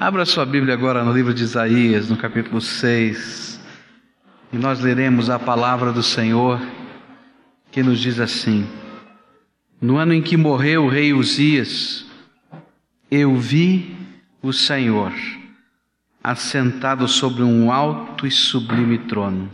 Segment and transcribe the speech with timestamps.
[0.00, 3.58] Abra sua Bíblia agora no livro de Isaías, no capítulo 6,
[4.52, 6.60] e nós leremos a palavra do Senhor
[7.72, 8.64] que nos diz assim:
[9.80, 12.06] No ano em que morreu o rei Uzias,
[13.10, 13.96] eu vi
[14.40, 15.12] o Senhor
[16.22, 19.50] assentado sobre um alto e sublime trono,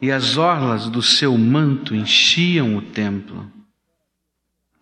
[0.00, 3.46] e as orlas do seu manto enchiam o templo.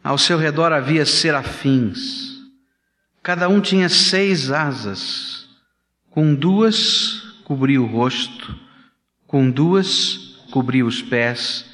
[0.05, 2.34] Ao seu redor havia serafins
[3.25, 5.49] Cada um tinha seis asas,
[6.11, 8.55] com duas cobria o rosto,
[9.27, 11.65] com duas cobria os pés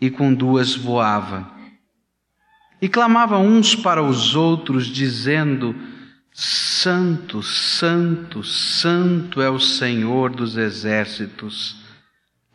[0.00, 1.50] e com duas voava.
[2.80, 5.74] E clamava uns para os outros, dizendo:
[6.32, 11.74] Santo, Santo, Santo é o Senhor dos exércitos.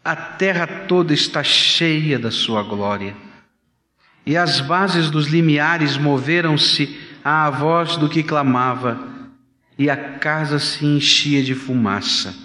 [0.02, 3.18] A terra toda está cheia da sua glória.
[4.26, 9.00] E as bases dos limiares moveram-se à voz do que clamava,
[9.80, 12.36] e a casa se enchia de fumaça.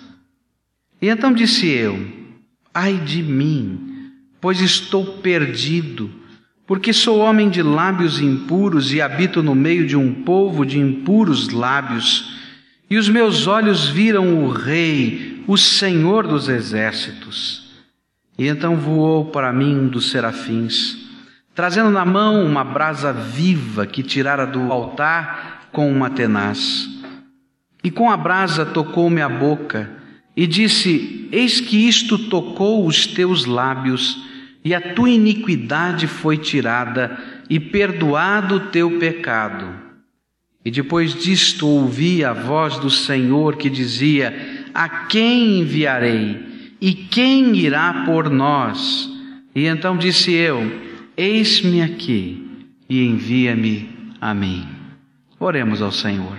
[1.03, 2.03] E então disse eu:
[2.73, 4.11] Ai de mim,
[4.41, 6.11] pois estou perdido,
[6.67, 11.51] porque sou homem de lábios impuros e habito no meio de um povo de impuros
[11.51, 12.39] lábios,
[12.89, 17.71] e os meus olhos viram o Rei, o Senhor dos exércitos.
[18.39, 21.10] E então voou para mim um dos serafins
[21.61, 26.89] trazendo na mão uma brasa viva que tirara do altar com uma tenaz.
[27.85, 29.91] E com a brasa tocou-me a boca
[30.35, 34.25] e disse: Eis que isto tocou os teus lábios,
[34.65, 37.19] e a tua iniquidade foi tirada,
[37.51, 39.69] e perdoado o teu pecado.
[40.65, 46.73] E depois disto ouvi a voz do Senhor que dizia: A quem enviarei?
[46.81, 49.11] E quem irá por nós?
[49.55, 50.89] E então disse eu:
[51.23, 54.67] Eis-me aqui e envia-me a mim.
[55.39, 56.35] Oremos ao Senhor.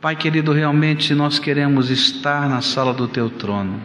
[0.00, 3.82] Pai querido, realmente nós queremos estar na sala do teu trono.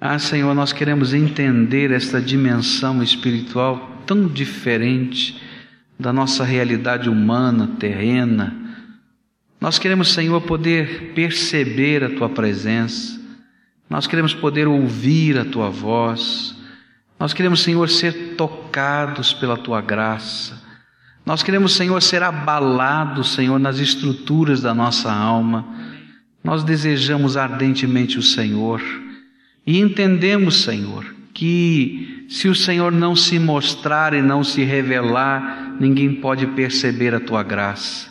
[0.00, 5.38] Ah, Senhor, nós queremos entender esta dimensão espiritual tão diferente
[6.00, 8.56] da nossa realidade humana, terrena.
[9.60, 13.20] Nós queremos, Senhor, poder perceber a tua presença.
[13.90, 16.55] Nós queremos poder ouvir a tua voz.
[17.18, 20.62] Nós queremos, Senhor, ser tocados pela tua graça.
[21.24, 25.66] Nós queremos, Senhor, ser abalados, Senhor, nas estruturas da nossa alma.
[26.44, 28.80] Nós desejamos ardentemente o Senhor
[29.66, 31.04] e entendemos, Senhor,
[31.34, 37.20] que se o Senhor não se mostrar e não se revelar, ninguém pode perceber a
[37.20, 38.08] tua graça.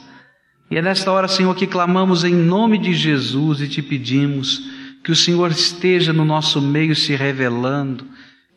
[0.69, 4.69] E é nesta hora, Senhor, que clamamos em nome de Jesus e te pedimos
[5.03, 8.05] que o Senhor esteja no nosso meio se revelando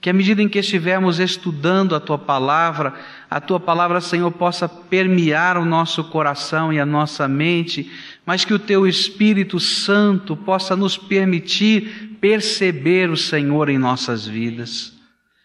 [0.01, 2.95] que à medida em que estivermos estudando a tua palavra,
[3.29, 7.91] a tua palavra, Senhor, possa permear o nosso coração e a nossa mente,
[8.25, 14.97] mas que o teu Espírito Santo possa nos permitir perceber o Senhor em nossas vidas.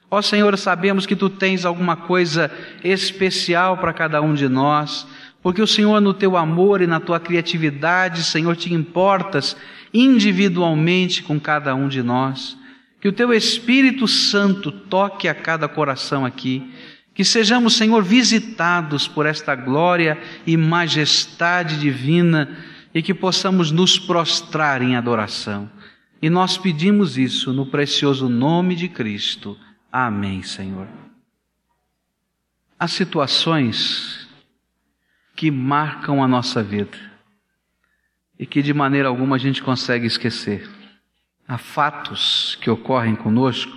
[0.10, 2.52] Ó Senhor, sabemos que tu tens alguma coisa
[2.84, 5.08] especial para cada um de nós,
[5.42, 9.58] porque o Senhor, no teu amor e na tua criatividade, Senhor, te importas
[9.92, 12.56] individualmente com cada um de nós.
[13.04, 16.74] Que o teu Espírito Santo toque a cada coração aqui.
[17.14, 22.58] Que sejamos, Senhor, visitados por esta glória e majestade divina
[22.94, 25.70] e que possamos nos prostrar em adoração.
[26.22, 29.60] E nós pedimos isso no precioso nome de Cristo.
[29.92, 30.88] Amém, Senhor.
[32.80, 34.30] Há situações
[35.36, 36.98] que marcam a nossa vida
[38.40, 40.83] e que de maneira alguma a gente consegue esquecer.
[41.48, 43.72] Há fatos que ocorrem conosco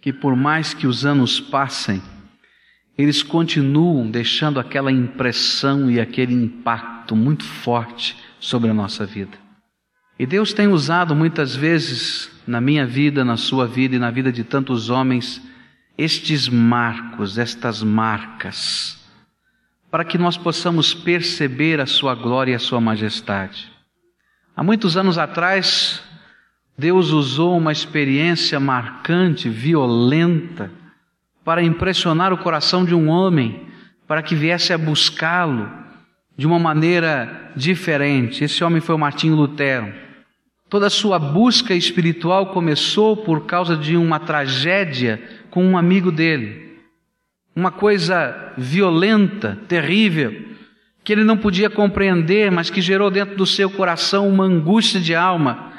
[0.00, 2.02] que, por mais que os anos passem,
[2.96, 9.38] eles continuam deixando aquela impressão e aquele impacto muito forte sobre a nossa vida.
[10.18, 14.30] E Deus tem usado muitas vezes na minha vida, na sua vida e na vida
[14.30, 15.40] de tantos homens,
[15.96, 18.98] estes marcos, estas marcas,
[19.90, 23.70] para que nós possamos perceber a Sua glória e a Sua majestade.
[24.54, 26.02] Há muitos anos atrás,
[26.80, 30.70] Deus usou uma experiência marcante, violenta,
[31.44, 33.66] para impressionar o coração de um homem,
[34.08, 35.70] para que viesse a buscá-lo
[36.38, 38.44] de uma maneira diferente.
[38.44, 39.92] Esse homem foi o Martinho Lutero.
[40.70, 46.78] Toda a sua busca espiritual começou por causa de uma tragédia com um amigo dele.
[47.54, 50.34] Uma coisa violenta, terrível,
[51.04, 55.14] que ele não podia compreender, mas que gerou dentro do seu coração uma angústia de
[55.14, 55.69] alma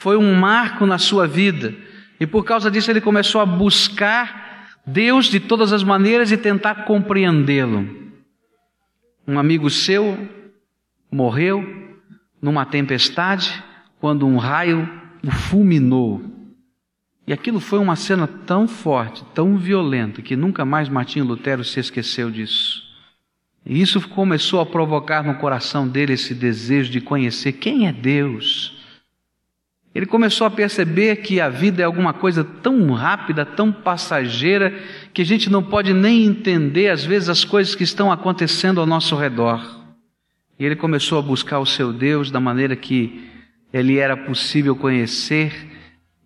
[0.00, 1.74] foi um marco na sua vida.
[2.18, 6.86] E por causa disso ele começou a buscar Deus de todas as maneiras e tentar
[6.86, 7.86] compreendê-lo.
[9.28, 10.18] Um amigo seu
[11.12, 11.62] morreu,
[12.40, 13.62] numa tempestade,
[14.00, 14.88] quando um raio
[15.22, 16.22] o fulminou.
[17.26, 21.78] E aquilo foi uma cena tão forte, tão violenta, que nunca mais Martinho Lutero se
[21.78, 22.82] esqueceu disso.
[23.66, 28.79] E isso começou a provocar no coração dele esse desejo de conhecer quem é Deus.
[30.00, 34.72] Ele começou a perceber que a vida é alguma coisa tão rápida, tão passageira,
[35.12, 38.86] que a gente não pode nem entender, às vezes, as coisas que estão acontecendo ao
[38.86, 39.60] nosso redor.
[40.58, 43.28] E ele começou a buscar o seu Deus da maneira que
[43.74, 45.52] ele era possível conhecer.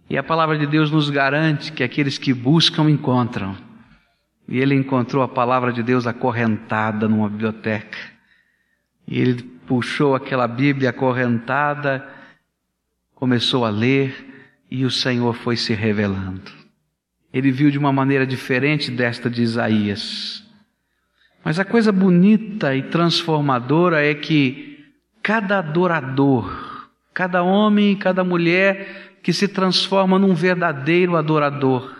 [0.08, 3.56] E a palavra de Deus nos garante que aqueles que buscam encontram.
[4.48, 7.98] E ele encontrou a palavra de Deus acorrentada numa biblioteca.
[9.08, 12.14] E ele puxou aquela Bíblia acorrentada,
[13.24, 16.52] começou a ler e o Senhor foi se revelando.
[17.32, 20.44] Ele viu de uma maneira diferente desta de Isaías.
[21.42, 24.78] Mas a coisa bonita e transformadora é que
[25.22, 31.96] cada adorador, cada homem e cada mulher que se transforma num verdadeiro adorador,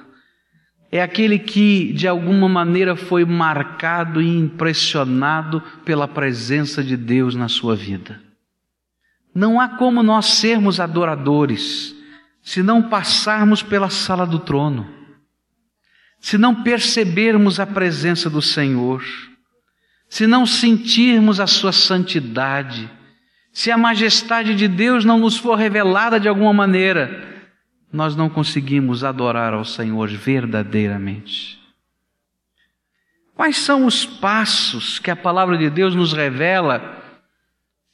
[0.92, 7.48] é aquele que de alguma maneira foi marcado e impressionado pela presença de Deus na
[7.48, 8.20] sua vida.
[9.34, 11.94] Não há como nós sermos adoradores
[12.42, 14.86] se não passarmos pela sala do trono,
[16.20, 19.02] se não percebermos a presença do Senhor,
[20.08, 22.88] se não sentirmos a sua santidade,
[23.50, 27.32] se a majestade de Deus não nos for revelada de alguma maneira,
[27.92, 31.58] nós não conseguimos adorar ao Senhor verdadeiramente.
[33.34, 37.03] Quais são os passos que a palavra de Deus nos revela,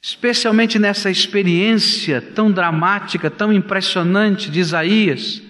[0.01, 5.41] especialmente nessa experiência tão dramática, tão impressionante de Isaías,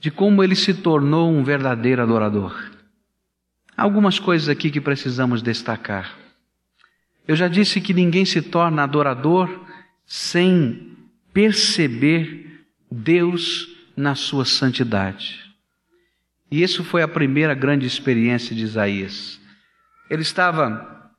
[0.00, 2.70] de como ele se tornou um verdadeiro adorador?
[3.76, 6.16] Algumas coisas aqui que precisamos destacar.
[7.26, 9.66] Eu já disse que ninguém se torna adorador
[10.04, 10.96] sem
[11.32, 15.40] perceber Deus na sua santidade.
[16.50, 19.40] E isso foi a primeira grande experiência de Isaías.
[20.10, 21.10] Ele estava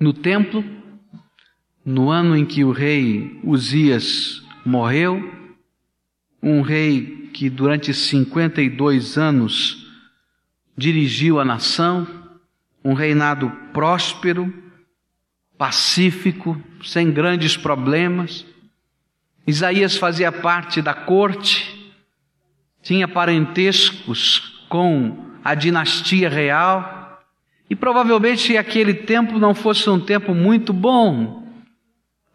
[0.00, 0.64] no templo,
[1.84, 5.32] no ano em que o rei Uzias morreu,
[6.42, 9.86] um rei que durante 52 anos
[10.76, 12.06] dirigiu a nação,
[12.84, 14.52] um reinado próspero,
[15.56, 18.44] pacífico, sem grandes problemas.
[19.46, 21.94] Isaías fazia parte da corte,
[22.82, 27.22] tinha parentescos com a dinastia real,
[27.68, 31.41] e provavelmente aquele tempo não fosse um tempo muito bom,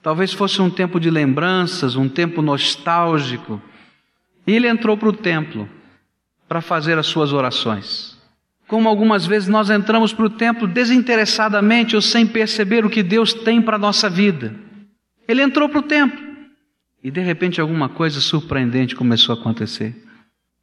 [0.07, 3.62] talvez fosse um tempo de lembranças, um tempo nostálgico.
[4.48, 5.68] E ele entrou para o templo
[6.48, 8.18] para fazer as suas orações.
[8.69, 13.33] Como algumas vezes nós entramos para o templo desinteressadamente ou sem perceber o que Deus
[13.33, 14.56] tem para a nossa vida.
[15.27, 16.25] Ele entrou para o templo.
[17.04, 19.94] E de repente alguma coisa surpreendente começou a acontecer.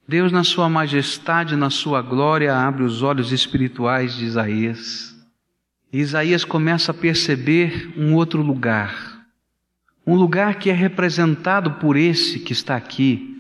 [0.09, 5.15] Deus, na sua majestade, na sua glória, abre os olhos espirituais de Isaías.
[5.93, 9.14] E Isaías começa a perceber um outro lugar.
[10.07, 13.39] Um lugar que é representado por esse que está aqui,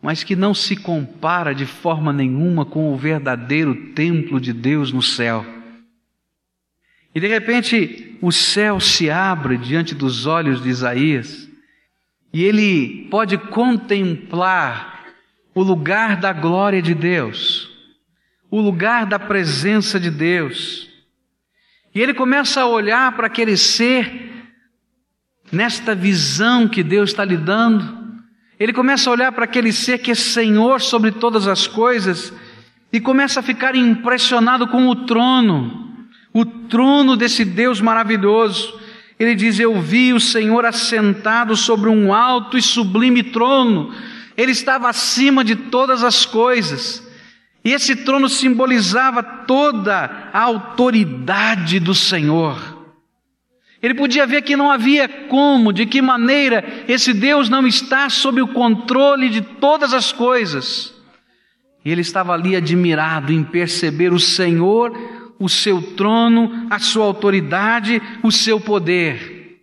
[0.00, 5.02] mas que não se compara de forma nenhuma com o verdadeiro templo de Deus no
[5.02, 5.46] céu.
[7.14, 11.48] E de repente o céu se abre diante dos olhos de Isaías
[12.32, 15.04] e ele pode contemplar
[15.54, 17.70] o lugar da glória de Deus,
[18.50, 20.88] o lugar da presença de Deus.
[21.94, 24.31] E ele começa a olhar para aquele ser,
[25.52, 28.00] nesta visão que Deus está lhe dando.
[28.58, 32.32] Ele começa a olhar para aquele ser que é Senhor sobre todas as coisas
[32.90, 35.90] e começa a ficar impressionado com o trono,
[36.32, 38.80] o trono desse Deus maravilhoso.
[39.18, 43.92] Ele diz: Eu vi o Senhor assentado sobre um alto e sublime trono.
[44.36, 47.06] Ele estava acima de todas as coisas.
[47.64, 52.71] E esse trono simbolizava toda a autoridade do Senhor.
[53.82, 58.40] Ele podia ver que não havia como, de que maneira esse Deus não está sob
[58.40, 60.94] o controle de todas as coisas.
[61.84, 64.96] E ele estava ali admirado em perceber o Senhor
[65.42, 69.58] o seu trono, a sua autoridade, o seu poder.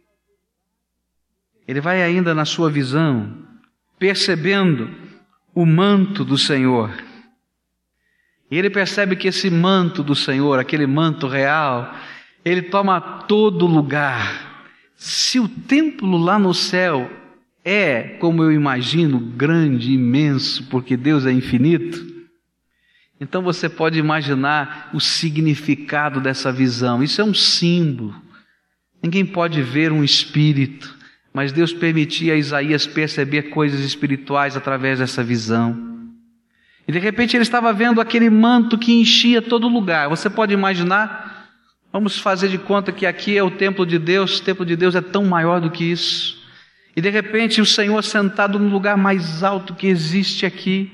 [1.66, 3.38] Ele vai ainda na sua visão,
[3.98, 4.94] percebendo
[5.56, 6.92] o manto do Senhor.
[8.52, 11.94] E ele percebe que esse manto do Senhor, aquele manto real,
[12.43, 14.67] ele toma todo lugar.
[14.96, 17.10] Se o templo lá no céu
[17.63, 22.03] é, como eu imagino, grande, imenso, porque Deus é infinito,
[23.19, 27.03] então você pode imaginar o significado dessa visão.
[27.03, 28.15] Isso é um símbolo.
[29.03, 30.98] Ninguém pode ver um espírito,
[31.34, 35.77] mas Deus permitia a Isaías perceber coisas espirituais através dessa visão.
[36.88, 40.10] E de repente ele estava vendo aquele manto que enchia todo lugar.
[40.10, 41.28] Você pode imaginar?
[41.91, 44.93] Vamos fazer de conta que aqui é o templo de Deus, o templo de Deus
[44.93, 46.38] é tão maior do que isso.
[46.96, 50.91] E de repente o Senhor sentado no lugar mais alto que existe aqui,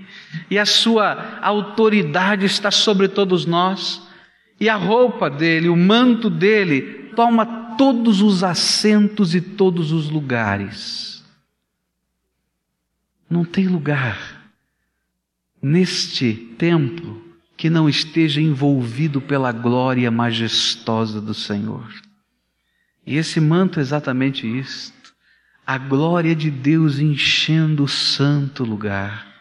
[0.49, 4.01] e a sua autoridade está sobre todos nós,
[4.59, 7.45] e a roupa dele, o manto dele, toma
[7.77, 11.23] todos os assentos e todos os lugares.
[13.29, 14.45] Não tem lugar
[15.61, 17.25] neste templo
[17.57, 21.89] que não esteja envolvido pela glória majestosa do Senhor.
[23.05, 25.13] E esse manto é exatamente isto:
[25.65, 29.33] a glória de Deus enchendo o santo lugar.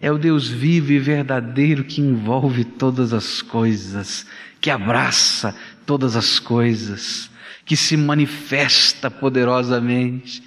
[0.00, 4.26] É o Deus vivo e verdadeiro que envolve todas as coisas,
[4.58, 5.54] que abraça
[5.84, 7.30] todas as coisas,
[7.66, 10.42] que se manifesta poderosamente.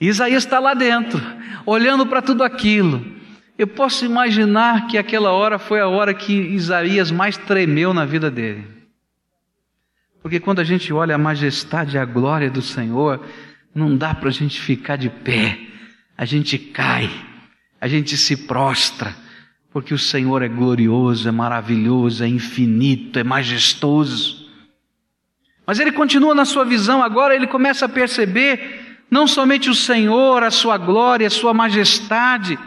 [0.00, 1.20] E Isaías está lá dentro,
[1.66, 3.17] olhando para tudo aquilo.
[3.58, 8.30] Eu posso imaginar que aquela hora foi a hora que Isaías mais tremeu na vida
[8.30, 8.64] dele.
[10.22, 13.26] Porque quando a gente olha a majestade e a glória do Senhor,
[13.74, 15.58] não dá para a gente ficar de pé,
[16.16, 17.10] a gente cai
[17.80, 19.14] a gente se prostra,
[19.72, 24.48] porque o Senhor é glorioso, é maravilhoso, é infinito, é majestoso.
[25.66, 30.42] Mas ele continua na sua visão, agora ele começa a perceber não somente o Senhor,
[30.42, 32.58] a sua glória, a sua majestade,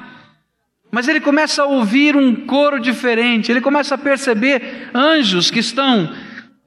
[0.92, 6.14] mas ele começa a ouvir um coro diferente, ele começa a perceber anjos que estão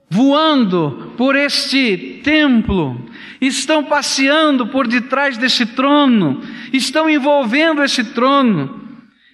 [0.08, 3.04] voando por este templo,
[3.40, 6.40] estão passeando por detrás desse trono,
[6.72, 8.82] estão envolvendo esse trono.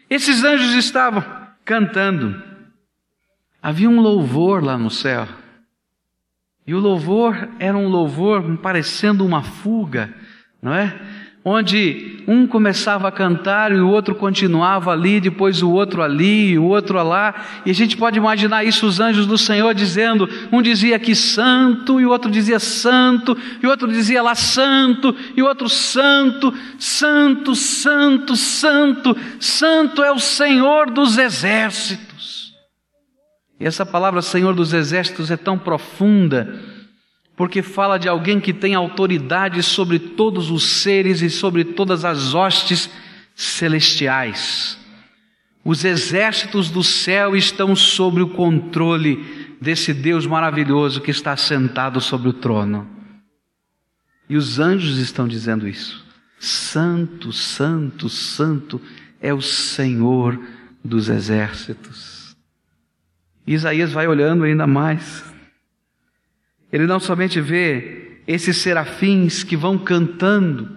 [0.09, 1.25] Esses anjos estavam
[1.65, 2.43] cantando.
[3.63, 5.29] Havia um louvor lá no céu.
[6.67, 10.13] E o louvor era um louvor parecendo uma fuga,
[10.63, 10.99] não é?
[11.45, 16.59] Onde um começava a cantar e o outro continuava ali, depois o outro ali, e
[16.59, 20.61] o outro lá, e a gente pode imaginar isso, os anjos do Senhor dizendo, um
[20.61, 25.43] dizia aqui santo, e o outro dizia santo, e o outro dizia lá santo, e
[25.43, 32.11] o outro santo, santo, santo, santo, santo é o Senhor dos exércitos.
[33.59, 36.59] E essa palavra Senhor dos exércitos é tão profunda,
[37.41, 42.35] porque fala de alguém que tem autoridade sobre todos os seres e sobre todas as
[42.35, 42.91] hostes
[43.35, 44.79] celestiais.
[45.65, 52.29] Os exércitos do céu estão sob o controle desse Deus maravilhoso que está sentado sobre
[52.29, 52.87] o trono.
[54.29, 56.05] E os anjos estão dizendo isso.
[56.39, 58.79] Santo, santo, santo
[59.19, 60.39] é o Senhor
[60.85, 62.37] dos exércitos.
[63.47, 65.31] Isaías vai olhando ainda mais.
[66.73, 70.77] Ele não somente vê esses serafins que vão cantando,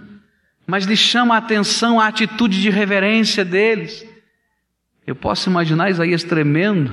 [0.65, 4.05] mas lhe chama a atenção a atitude de reverência deles.
[5.05, 6.91] Eu posso imaginar Isaías tremendo,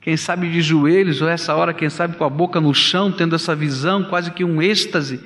[0.00, 3.34] quem sabe de joelhos, ou essa hora, quem sabe com a boca no chão, tendo
[3.34, 5.20] essa visão, quase que um êxtase.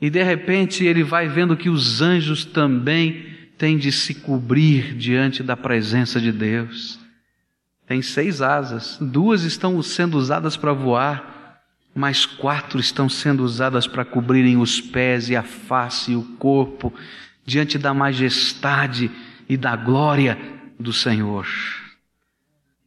[0.00, 3.26] E de repente ele vai vendo que os anjos também
[3.58, 6.98] têm de se cobrir diante da presença de Deus.
[7.86, 11.39] Tem seis asas, duas estão sendo usadas para voar,
[11.94, 16.92] mais quatro estão sendo usadas para cobrirem os pés e a face e o corpo
[17.44, 19.10] diante da majestade
[19.48, 20.38] e da glória
[20.78, 21.46] do Senhor.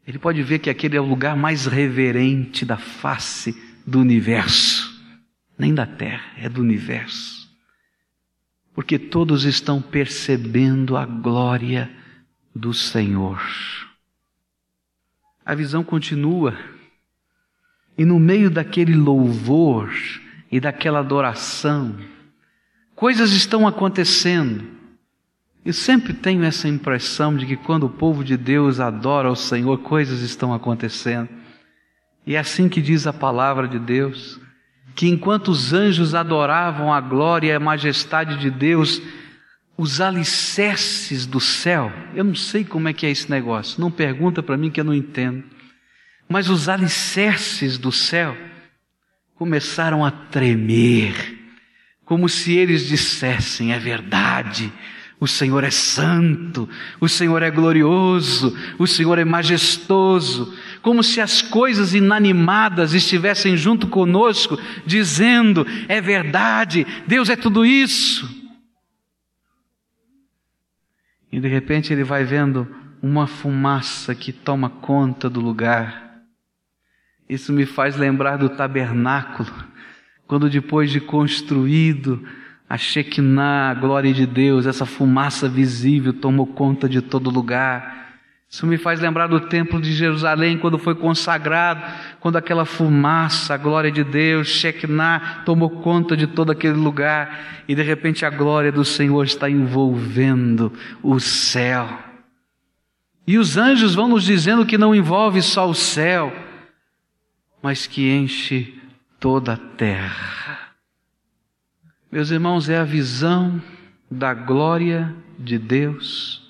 [0.08, 3.56] Ele pode ver que aquele é o lugar mais reverente da face
[3.86, 5.02] do universo,
[5.58, 7.50] nem da terra, é do universo.
[8.74, 11.92] Porque todos estão percebendo a glória
[12.56, 13.42] do Senhor.
[15.46, 16.58] A visão continua
[17.98, 19.94] e no meio daquele louvor
[20.52, 21.96] e daquela adoração,
[22.96, 24.64] coisas estão acontecendo.
[25.66, 29.78] Eu sempre tenho essa impressão de que quando o povo de Deus adora o Senhor,
[29.80, 31.30] coisas estão acontecendo.
[32.26, 34.40] E é assim que diz a palavra de Deus,
[34.96, 39.02] que enquanto os anjos adoravam a glória e a majestade de Deus,
[39.78, 44.44] os alicerces do céu, eu não sei como é que é esse negócio, não pergunta
[44.44, 45.44] para mim que eu não entendo.
[46.34, 48.36] Mas os alicerces do céu
[49.36, 51.14] começaram a tremer,
[52.04, 54.74] como se eles dissessem: é verdade,
[55.20, 56.68] o Senhor é santo,
[57.00, 63.86] o Senhor é glorioso, o Senhor é majestoso, como se as coisas inanimadas estivessem junto
[63.86, 68.28] conosco, dizendo: é verdade, Deus é tudo isso.
[71.32, 72.68] E de repente ele vai vendo
[73.04, 76.03] uma fumaça que toma conta do lugar.
[77.28, 79.50] Isso me faz lembrar do tabernáculo,
[80.28, 82.24] quando depois de construído,
[82.70, 88.04] a Shekinah, a glória de Deus, essa fumaça visível tomou conta de todo lugar.
[88.50, 91.84] Isso me faz lembrar do templo de Jerusalém, quando foi consagrado,
[92.20, 97.74] quando aquela fumaça, a glória de Deus, Shekinah, tomou conta de todo aquele lugar, e
[97.74, 101.88] de repente a glória do Senhor está envolvendo o céu.
[103.26, 106.34] E os anjos vão nos dizendo que não envolve só o céu,
[107.64, 108.78] mas que enche
[109.22, 110.76] toda a terra.
[112.12, 113.64] Meus irmãos, é a visão
[114.12, 116.44] da glória de Deus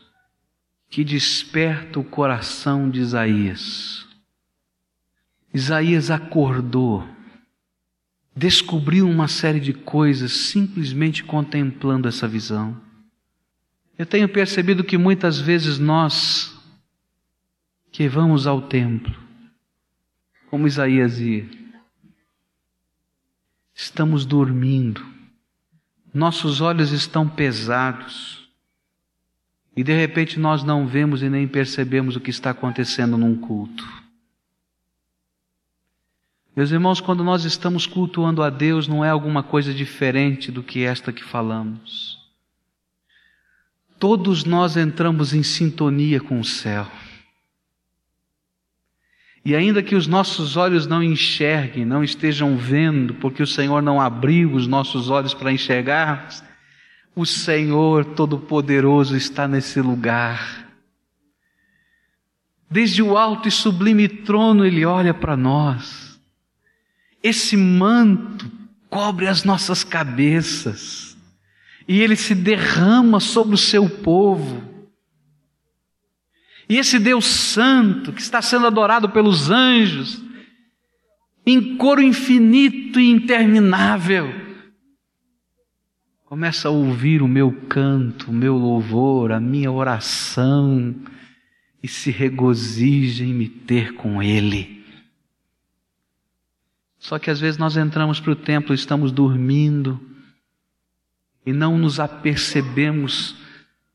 [0.89, 4.07] que desperta o coração de Isaías.
[5.53, 7.07] Isaías acordou,
[8.35, 12.75] descobriu uma série de coisas simplesmente contemplando essa visão.
[13.97, 16.59] Eu tenho percebido que muitas vezes nós
[17.91, 19.15] que vamos ao templo,
[20.53, 21.49] como Isaías ia,
[23.73, 25.03] estamos dormindo,
[26.13, 28.47] nossos olhos estão pesados,
[29.75, 33.83] e de repente nós não vemos e nem percebemos o que está acontecendo num culto.
[36.55, 40.83] Meus irmãos, quando nós estamos cultuando a Deus, não é alguma coisa diferente do que
[40.83, 42.19] esta que falamos.
[43.97, 46.85] Todos nós entramos em sintonia com o céu.
[49.45, 53.99] E ainda que os nossos olhos não enxerguem, não estejam vendo, porque o Senhor não
[53.99, 56.41] abriu os nossos olhos para enxergarmos,
[57.15, 60.63] o Senhor Todo-Poderoso está nesse lugar.
[62.71, 66.19] Desde o alto e sublime trono, Ele olha para nós.
[67.21, 68.49] Esse manto
[68.89, 71.15] cobre as nossas cabeças
[71.87, 74.72] e Ele se derrama sobre o seu povo.
[76.67, 80.21] E esse Deus Santo, que está sendo adorado pelos anjos,
[81.45, 84.43] em coro infinito e interminável,
[86.33, 90.95] Começa a ouvir o meu canto, o meu louvor, a minha oração
[91.83, 94.83] e se regozija em me ter com Ele.
[96.97, 100.01] Só que às vezes nós entramos para o templo e estamos dormindo
[101.45, 103.35] e não nos apercebemos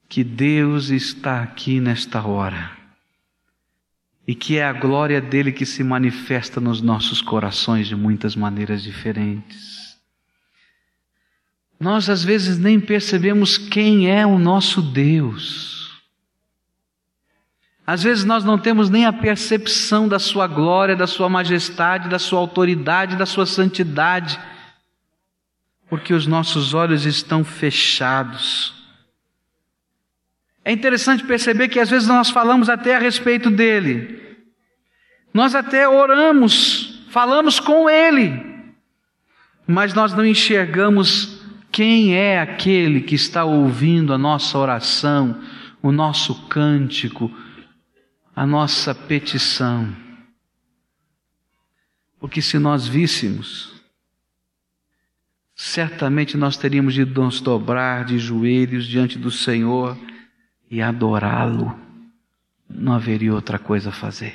[0.09, 2.79] que Deus está aqui nesta hora
[4.27, 8.83] e que é a glória dele que se manifesta nos nossos corações de muitas maneiras
[8.83, 9.97] diferentes.
[11.81, 15.99] Nós às vezes nem percebemos quem é o nosso Deus.
[17.87, 22.19] Às vezes nós não temos nem a percepção da Sua glória, da Sua majestade, da
[22.19, 24.39] Sua autoridade, da Sua santidade,
[25.89, 28.78] porque os nossos olhos estão fechados.
[30.69, 34.37] É interessante perceber que às vezes nós falamos até a respeito dele,
[35.33, 38.39] nós até oramos, falamos com ele,
[39.67, 45.43] mas nós não enxergamos quem é aquele que está ouvindo a nossa oração,
[45.83, 47.35] o nosso cântico,
[48.37, 49.91] a nossa petição?
[52.21, 53.73] Porque se nós víssemos,
[55.55, 59.97] certamente nós teríamos de nos dobrar de joelhos diante do Senhor
[60.71, 61.79] e adorá-lo.
[62.69, 64.35] Não haveria outra coisa a fazer.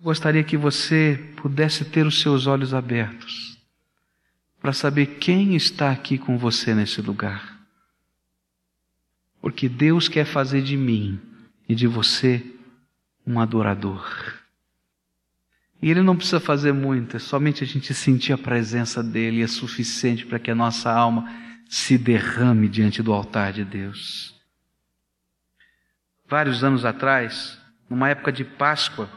[0.00, 3.58] Gostaria que você pudesse ter os seus olhos abertos
[4.60, 7.56] para saber quem está aqui com você nesse lugar.
[9.40, 11.20] Porque Deus quer fazer de mim
[11.68, 12.44] e de você
[13.26, 14.34] um adorador.
[15.80, 19.46] E Ele não precisa fazer muito, é somente a gente sentir a presença dEle, é
[19.46, 21.30] suficiente para que a nossa alma
[21.68, 24.35] se derrame diante do altar de Deus.
[26.28, 27.58] Vários anos atrás,
[27.88, 29.08] numa época de Páscoa,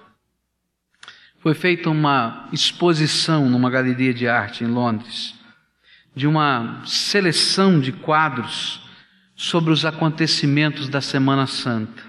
[1.39, 5.39] foi feita uma exposição numa galeria de arte em Londres
[6.15, 8.81] de uma seleção de quadros
[9.35, 12.03] sobre os acontecimentos da Semana Santa.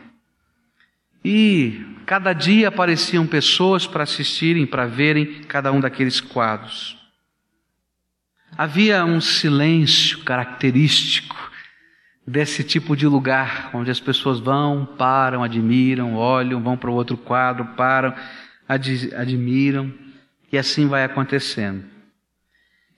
[1.25, 6.99] E cada dia apareciam pessoas para assistirem, para verem cada um daqueles quadros.
[8.57, 11.50] Havia um silêncio característico
[12.27, 17.17] desse tipo de lugar, onde as pessoas vão, param, admiram, olham, vão para o outro
[17.17, 18.15] quadro, param,
[18.69, 19.93] ad admiram,
[20.53, 21.85] e assim vai acontecendo.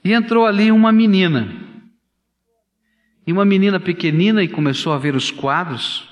[0.05, 1.49] E entrou ali uma menina.
[3.27, 6.09] E uma menina pequenina e começou a ver os quadros.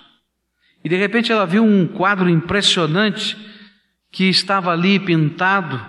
[0.85, 3.37] E de repente ela viu um quadro impressionante
[4.11, 5.81] que estava ali pintado,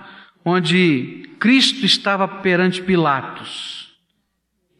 [0.43, 3.80] onde Cristo estava perante Pilatos.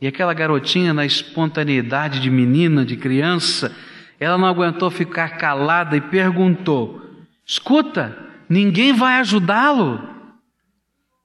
[0.01, 3.75] E aquela garotinha, na espontaneidade de menina, de criança,
[4.19, 7.05] ela não aguentou ficar calada e perguntou:
[7.45, 8.17] Escuta,
[8.49, 10.09] ninguém vai ajudá-lo?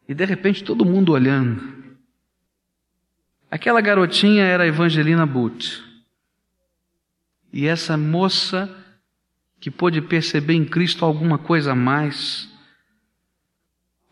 [0.07, 1.75] E de repente todo mundo olhando.
[3.51, 5.83] Aquela garotinha era Evangelina Butt.
[7.51, 8.71] E essa moça
[9.59, 12.49] que pôde perceber em Cristo alguma coisa a mais,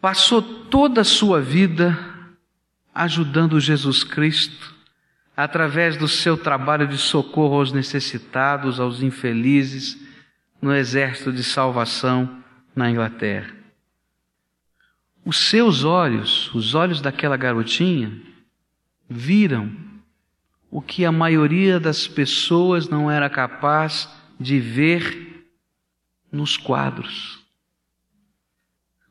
[0.00, 2.13] passou toda a sua vida
[2.94, 4.74] ajudando Jesus Cristo
[5.37, 9.98] através do seu trabalho de socorro aos necessitados, aos infelizes,
[10.62, 12.42] no exército de salvação
[12.74, 13.52] na Inglaterra.
[15.24, 18.12] Os seus olhos, os olhos daquela garotinha,
[19.09, 19.72] viram
[20.70, 25.46] o que a maioria das pessoas não era capaz de ver
[26.30, 27.44] nos quadros.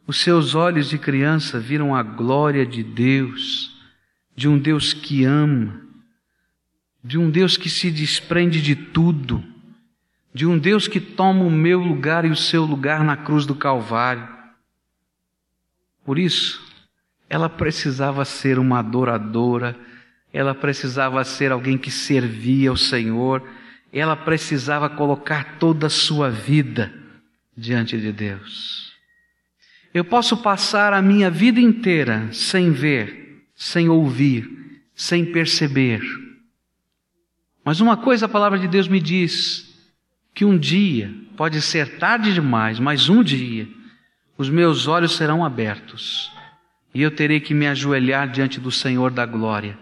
[0.05, 3.72] Os seus olhos de criança viram a glória de Deus,
[4.35, 5.81] de um Deus que ama,
[7.03, 9.43] de um Deus que se desprende de tudo,
[10.33, 13.53] de um Deus que toma o meu lugar e o seu lugar na cruz do
[13.53, 14.27] Calvário.
[16.03, 16.61] Por isso,
[17.29, 19.77] ela precisava ser uma adoradora,
[20.31, 23.47] ela precisava ser alguém que servia ao Senhor,
[23.91, 26.91] ela precisava colocar toda a sua vida
[27.55, 28.91] diante de Deus.
[29.93, 33.22] Eu posso passar a minha vida inteira sem ver,
[33.63, 36.02] sem ouvir, sem perceber.
[37.63, 39.73] Mas uma coisa a palavra de Deus me diz:
[40.36, 43.65] que um dia, pode ser tarde demais, mas um dia,
[44.38, 46.30] os meus olhos serão abertos
[46.93, 49.78] e eu terei que me ajoelhar diante do Senhor da glória.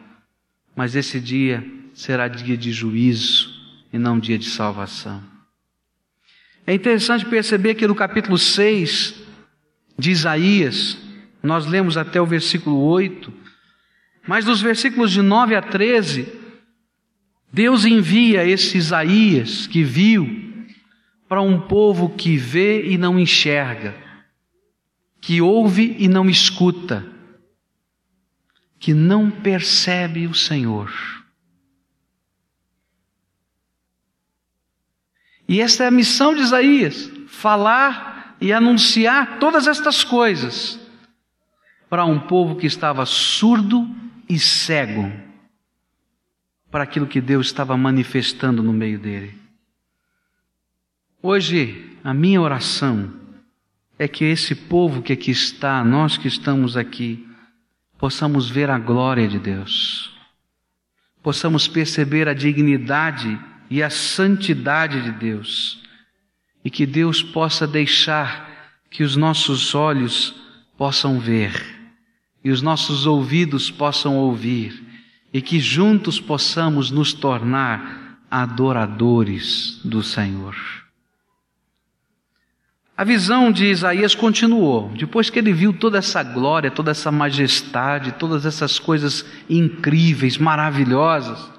[0.76, 3.50] Mas esse dia será dia de juízo
[3.92, 5.22] e não dia de salvação.
[6.66, 9.16] É interessante perceber que no capítulo 6
[9.98, 10.98] de Isaías,
[11.42, 13.41] nós lemos até o versículo 8,
[14.28, 16.28] mas nos versículos de 9 a 13,
[17.52, 20.28] Deus envia esse Isaías que viu
[21.28, 24.12] para um povo que vê e não enxerga
[25.22, 27.06] que ouve e não escuta,
[28.80, 30.92] que não percebe o Senhor.
[35.48, 40.80] E esta é a missão de Isaías: falar e anunciar todas estas coisas
[41.88, 43.88] para um povo que estava surdo
[44.32, 45.12] e cego
[46.72, 49.38] para aquilo que Deus estava manifestando no meio dele.
[51.22, 53.14] Hoje, a minha oração
[54.00, 57.28] é que esse povo que aqui está, nós que estamos aqui,
[57.98, 60.18] possamos ver a glória de Deus,
[61.22, 63.38] possamos perceber a dignidade
[63.70, 65.84] e a santidade de Deus,
[66.64, 68.50] e que Deus possa deixar
[68.90, 70.34] que os nossos olhos
[70.78, 71.81] possam ver,
[72.44, 74.84] e os nossos ouvidos possam ouvir,
[75.34, 80.56] e que juntos possamos nos tornar adoradores do Senhor.
[83.02, 84.90] A visão de Isaías continuou.
[84.90, 91.50] Depois que ele viu toda essa glória, toda essa majestade, todas essas coisas incríveis, maravilhosas,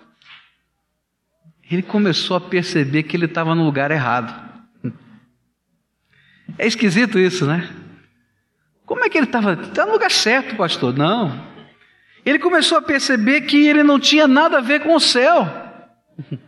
[1.68, 4.53] ele começou a perceber que ele estava no lugar errado.
[6.57, 7.68] É esquisito isso, né?
[8.92, 9.55] Como é que ele estava?
[9.55, 10.94] Está no lugar certo, pastor.
[10.94, 11.33] Não.
[12.26, 15.48] Ele começou a perceber que ele não tinha nada a ver com o céu.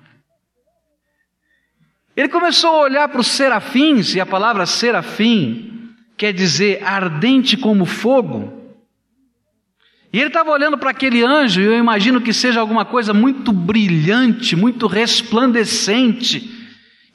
[2.14, 7.84] Ele começou a olhar para os serafins, e a palavra serafim quer dizer ardente como
[7.84, 8.76] fogo.
[10.12, 13.52] E ele estava olhando para aquele anjo, e eu imagino que seja alguma coisa muito
[13.52, 16.64] brilhante, muito resplandecente.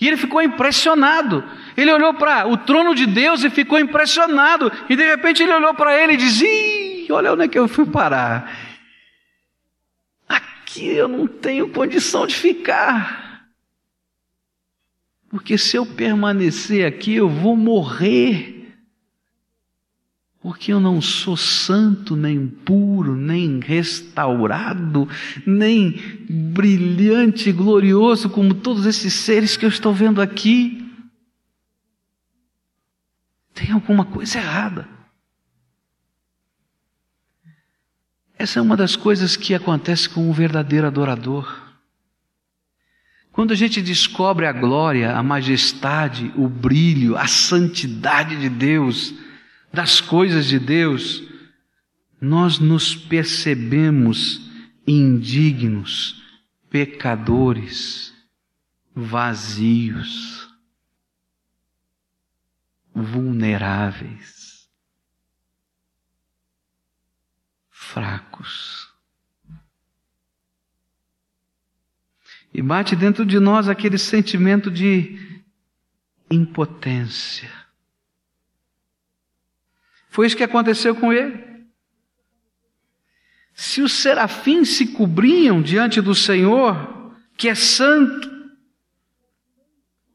[0.01, 1.43] E ele ficou impressionado.
[1.79, 4.69] Ele olhou para o trono de Deus e ficou impressionado.
[4.89, 7.85] E de repente ele olhou para ele e disse: Olha onde é que eu fui
[7.85, 8.53] parar.
[10.27, 13.47] Aqui eu não tenho condição de ficar.
[15.29, 18.75] Porque se eu permanecer aqui, eu vou morrer.
[20.41, 25.07] Porque eu não sou santo, nem puro, nem restaurado,
[25.45, 25.95] nem
[26.29, 30.88] brilhante, glorioso como todos esses seres que eu estou vendo aqui.
[33.59, 34.87] Tem alguma coisa errada.
[38.37, 41.67] Essa é uma das coisas que acontece com um verdadeiro adorador.
[43.33, 49.13] Quando a gente descobre a glória, a majestade, o brilho, a santidade de Deus,
[49.73, 51.21] das coisas de Deus,
[52.21, 54.39] nós nos percebemos
[54.87, 56.23] indignos,
[56.69, 58.13] pecadores,
[58.95, 60.48] vazios,
[62.93, 64.69] vulneráveis,
[67.69, 68.89] fracos.
[72.53, 75.43] E bate dentro de nós aquele sentimento de
[76.31, 77.51] impotência.
[80.09, 81.47] Foi isso que aconteceu com ele.
[83.53, 88.38] Se os serafins se cobriam diante do Senhor, que é santo,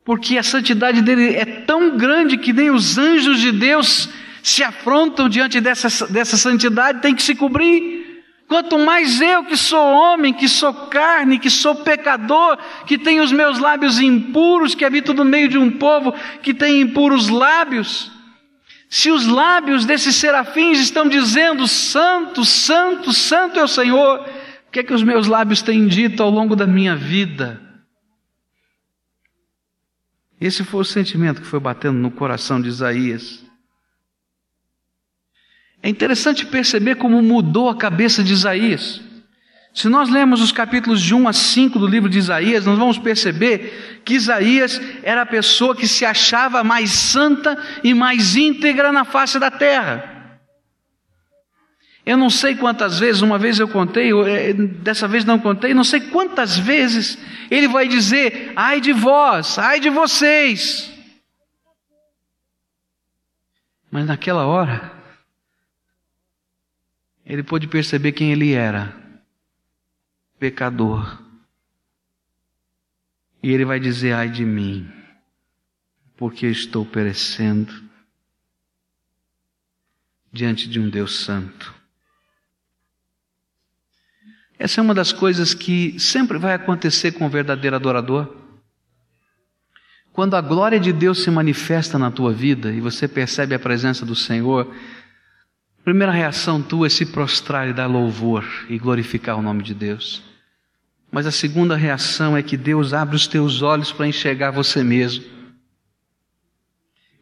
[0.04, 4.10] porque a santidade dele é tão grande que nem os anjos de Deus
[4.42, 8.22] se afrontam diante dessa, dessa santidade, tem que se cobrir.
[8.46, 13.32] Quanto mais eu que sou homem, que sou carne, que sou pecador, que tenho os
[13.32, 18.12] meus lábios impuros, que habito no meio de um povo que tem impuros lábios,
[18.90, 24.20] se os lábios desses serafins estão dizendo santo, santo, santo é o Senhor,
[24.68, 27.63] o que é que os meus lábios têm dito ao longo da minha vida?
[30.40, 33.44] Esse foi o sentimento que foi batendo no coração de Isaías.
[35.82, 39.00] É interessante perceber como mudou a cabeça de Isaías.
[39.74, 42.96] Se nós lemos os capítulos de 1 a 5 do livro de Isaías, nós vamos
[42.96, 49.04] perceber que Isaías era a pessoa que se achava mais santa e mais íntegra na
[49.04, 50.13] face da terra.
[52.06, 55.84] Eu não sei quantas vezes, uma vez eu contei, eh, dessa vez não contei, não
[55.84, 57.18] sei quantas vezes
[57.50, 60.92] ele vai dizer: ai de vós, ai de vocês.
[63.90, 64.92] Mas naquela hora,
[67.24, 68.94] ele pôde perceber quem ele era
[70.38, 71.22] pecador.
[73.42, 74.92] E ele vai dizer: ai de mim,
[76.18, 77.72] porque estou perecendo
[80.30, 81.83] diante de um Deus Santo.
[84.64, 88.34] Essa é uma das coisas que sempre vai acontecer com o verdadeiro adorador.
[90.10, 94.06] Quando a glória de Deus se manifesta na tua vida e você percebe a presença
[94.06, 94.74] do Senhor,
[95.80, 99.74] a primeira reação tua é se prostrar e dar louvor e glorificar o nome de
[99.74, 100.22] Deus.
[101.12, 105.26] Mas a segunda reação é que Deus abre os teus olhos para enxergar você mesmo.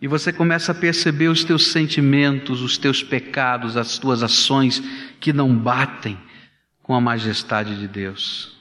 [0.01, 4.81] E você começa a perceber os teus sentimentos, os teus pecados, as tuas ações
[5.19, 6.17] que não batem
[6.83, 8.57] com a majestade de Deus.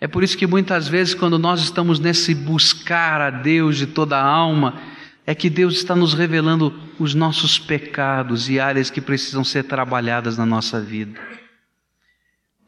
[0.00, 4.16] É por isso que muitas vezes, quando nós estamos nesse buscar a Deus de toda
[4.16, 4.80] a alma,
[5.26, 10.38] é que Deus está nos revelando os nossos pecados e áreas que precisam ser trabalhadas
[10.38, 11.20] na nossa vida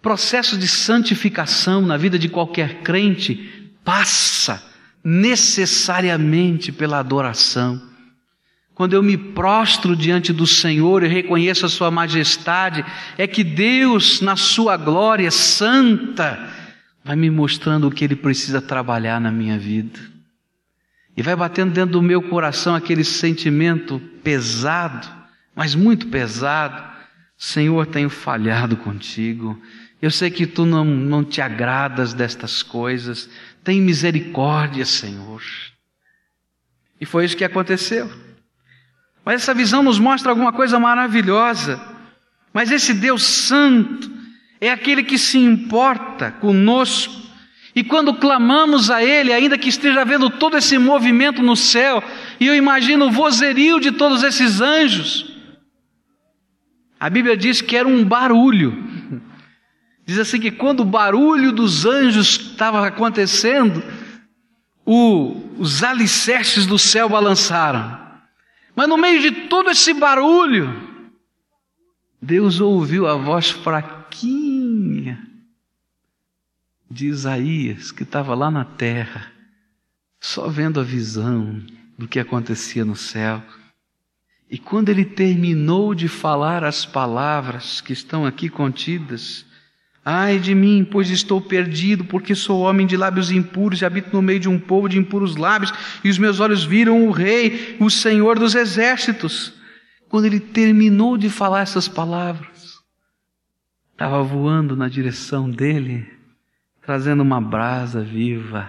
[0.02, 4.62] processo de santificação na vida de qualquer crente passa
[5.02, 7.80] necessariamente pela adoração.
[8.74, 12.84] Quando eu me prostro diante do Senhor e reconheço a Sua majestade,
[13.18, 16.50] é que Deus, na Sua glória santa,
[17.04, 20.00] vai me mostrando o que Ele precisa trabalhar na minha vida.
[21.16, 25.06] E vai batendo dentro do meu coração aquele sentimento pesado,
[25.54, 26.90] mas muito pesado.
[27.36, 29.60] Senhor, tenho falhado contigo.
[30.00, 33.28] Eu sei que tu não, não te agradas destas coisas.
[33.62, 35.42] Tem misericórdia, Senhor.
[36.98, 38.10] E foi isso que aconteceu.
[39.24, 41.80] Mas essa visão nos mostra alguma coisa maravilhosa.
[42.52, 44.10] Mas esse Deus Santo
[44.60, 47.22] é aquele que se importa conosco.
[47.74, 52.02] E quando clamamos a Ele, ainda que esteja vendo todo esse movimento no céu,
[52.38, 55.32] e eu imagino o vozerio de todos esses anjos,
[57.00, 58.90] a Bíblia diz que era um barulho.
[60.04, 63.82] Diz assim que quando o barulho dos anjos estava acontecendo,
[64.84, 68.01] o, os alicerces do céu balançaram.
[68.74, 70.70] Mas no meio de todo esse barulho,
[72.20, 75.26] Deus ouviu a voz fraquinha
[76.90, 79.32] de Isaías, que estava lá na terra,
[80.20, 81.60] só vendo a visão
[81.98, 83.42] do que acontecia no céu.
[84.50, 89.46] E quando ele terminou de falar as palavras que estão aqui contidas,
[90.04, 94.20] Ai de mim, pois estou perdido, porque sou homem de lábios impuros e habito no
[94.20, 97.88] meio de um povo de impuros lábios, e os meus olhos viram o Rei, o
[97.88, 99.54] Senhor dos exércitos.
[100.08, 102.80] Quando ele terminou de falar essas palavras,
[103.92, 106.10] estava voando na direção dele,
[106.80, 108.68] trazendo uma brasa viva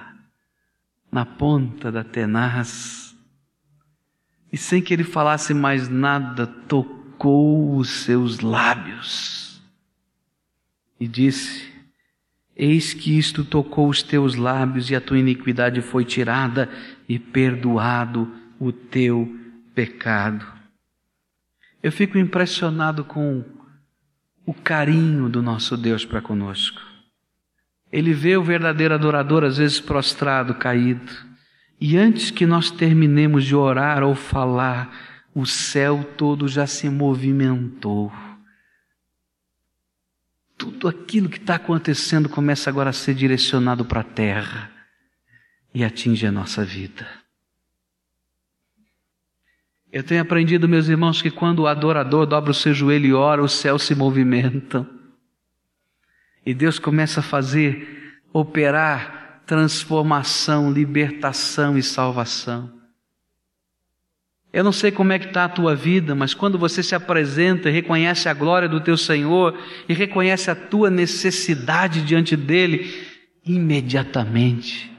[1.12, 3.16] na ponta da tenaz.
[4.52, 9.53] E sem que ele falasse mais nada, tocou os seus lábios
[11.00, 11.72] e disse:
[12.56, 16.70] Eis que isto tocou os teus lábios, e a tua iniquidade foi tirada,
[17.08, 19.36] e perdoado o teu
[19.74, 20.46] pecado.
[21.82, 23.44] Eu fico impressionado com
[24.46, 26.80] o carinho do nosso Deus para conosco.
[27.92, 31.12] Ele vê o verdadeiro adorador, às vezes prostrado, caído,
[31.80, 34.96] e antes que nós terminemos de orar ou falar,
[35.36, 38.12] o céu todo já se movimentou
[40.64, 44.72] tudo aquilo que está acontecendo começa agora a ser direcionado para a terra
[45.74, 47.06] e atinge a nossa vida.
[49.92, 53.44] Eu tenho aprendido, meus irmãos, que quando o adorador dobra o seu joelho e ora,
[53.44, 54.88] os céus se movimentam.
[56.46, 62.72] E Deus começa a fazer, operar transformação, libertação e salvação.
[64.54, 67.70] Eu não sei como é que está a tua vida, mas quando você se apresenta
[67.70, 69.58] e reconhece a glória do teu Senhor
[69.90, 72.94] e reconhece a tua necessidade diante dele,
[73.44, 74.94] imediatamente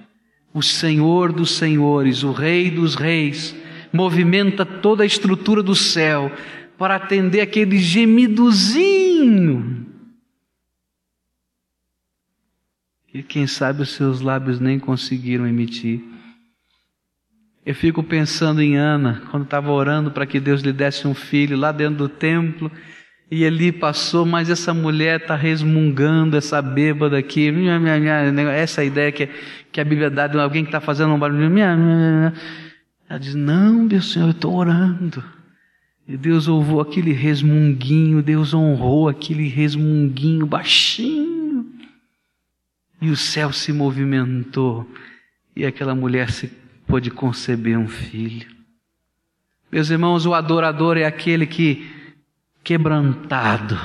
[0.54, 3.56] o Senhor dos Senhores, o Rei dos Reis,
[3.92, 6.30] movimenta toda a estrutura do céu
[6.78, 9.84] para atender aquele gemidozinho.
[13.12, 16.13] E quem sabe os seus lábios nem conseguiram emitir.
[17.66, 21.56] Eu fico pensando em Ana, quando estava orando para que Deus lhe desse um filho
[21.56, 22.70] lá dentro do templo,
[23.30, 27.50] e ali passou, mas essa mulher está resmungando, essa bêbada aqui,
[28.54, 29.30] essa ideia que,
[29.72, 31.58] que a Bíblia dá de alguém que está fazendo um barulho.
[31.58, 35.24] Ela diz: Não, meu Senhor, eu estou orando.
[36.06, 41.66] E Deus ouviu aquele resmunguinho, Deus honrou aquele resmunguinho baixinho.
[43.00, 44.86] E o céu se movimentou,
[45.56, 48.48] e aquela mulher se pôde conceber um filho.
[49.70, 51.90] Meus irmãos, o adorador é aquele que,
[52.62, 53.78] quebrantado,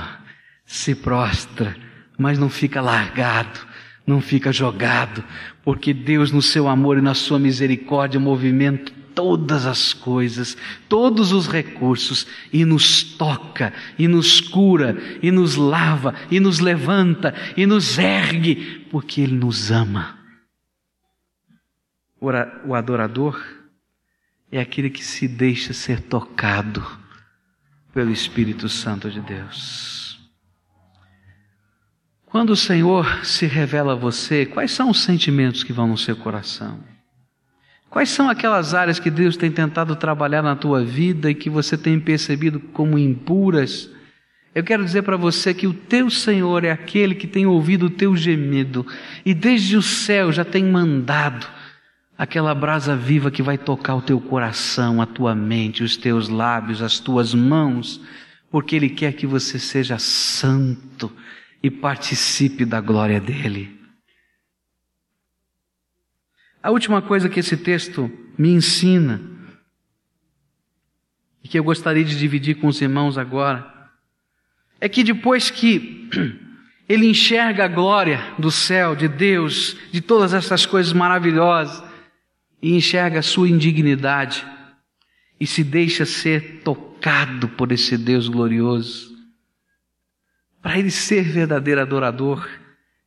[0.65, 1.75] se prostra,
[2.17, 3.59] mas não fica largado,
[4.05, 5.23] não fica jogado,
[5.63, 10.55] porque Deus, no seu amor e na sua misericórdia, movimenta todas as coisas,
[10.87, 17.33] todos os recursos, e nos toca, e nos cura, e nos lava, e nos levanta,
[17.57, 20.18] e nos ergue, porque Ele nos ama.
[22.21, 23.41] O adorador
[24.51, 26.85] é aquele que se deixa ser tocado
[27.93, 30.19] pelo Espírito Santo de Deus.
[32.25, 36.15] Quando o Senhor se revela a você, quais são os sentimentos que vão no seu
[36.15, 36.79] coração?
[37.89, 41.75] Quais são aquelas áreas que Deus tem tentado trabalhar na tua vida e que você
[41.77, 43.89] tem percebido como impuras?
[44.53, 47.89] Eu quero dizer para você que o teu Senhor é aquele que tem ouvido o
[47.89, 48.85] teu gemido
[49.25, 51.47] e desde o céu já tem mandado
[52.19, 56.81] aquela brasa viva que vai tocar o teu coração, a tua mente, os teus lábios,
[56.81, 58.01] as tuas mãos,
[58.51, 61.09] porque Ele quer que você seja santo
[61.63, 63.79] e participe da glória dEle.
[66.61, 69.21] A última coisa que esse texto me ensina,
[71.41, 73.65] e que eu gostaria de dividir com os irmãos agora,
[74.81, 76.09] é que depois que
[76.89, 81.87] ele enxerga a glória do céu, de Deus, de todas essas coisas maravilhosas,
[82.61, 84.45] e enxerga a sua indignidade,
[85.39, 89.09] e se deixa ser tocado por esse Deus glorioso,
[90.61, 92.47] para ele ser verdadeiro adorador,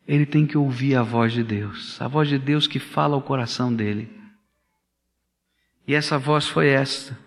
[0.09, 3.23] ele tem que ouvir a voz de Deus, a voz de Deus que fala ao
[3.23, 4.11] coração dele.
[5.87, 7.19] E essa voz foi esta.